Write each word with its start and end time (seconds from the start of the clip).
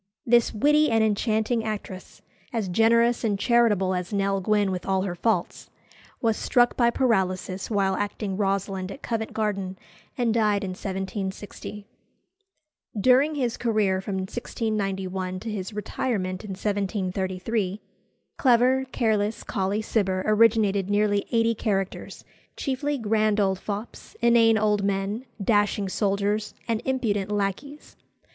This 0.25 0.51
witty 0.51 0.89
and 0.89 1.03
enchanting 1.03 1.63
actress, 1.63 2.23
as 2.51 2.69
generous 2.69 3.23
and 3.23 3.37
charitable 3.37 3.93
as 3.93 4.11
Nell 4.11 4.41
Gwynn 4.41 4.71
with 4.71 4.83
all 4.87 5.03
her 5.03 5.13
faults, 5.13 5.69
was 6.19 6.35
struck 6.37 6.75
by 6.75 6.89
paralysis 6.89 7.69
while 7.69 7.95
acting 7.95 8.35
Rosalind 8.35 8.91
at 8.91 9.03
Covent 9.03 9.31
Garden, 9.31 9.77
and 10.17 10.33
died 10.33 10.63
in 10.63 10.71
1760. 10.71 11.85
During 12.99 13.35
his 13.35 13.57
career 13.57 14.01
from 14.01 14.15
1691 14.21 15.39
to 15.41 15.51
his 15.51 15.71
retirement 15.71 16.43
in 16.43 16.49
1733, 16.55 17.79
clever, 18.39 18.85
careless 18.91 19.43
Colley 19.43 19.83
Cibber 19.83 20.23
originated 20.25 20.89
nearly 20.89 21.27
eighty 21.31 21.53
characters, 21.53 22.25
chiefly 22.57 22.97
grand 22.97 23.39
old 23.39 23.59
fops, 23.59 24.15
inane 24.19 24.57
old 24.57 24.83
men, 24.83 25.25
dashing 25.39 25.87
soldiers, 25.89 26.55
and 26.67 26.81
impudent 26.85 27.31
lacqueys. 27.31 27.95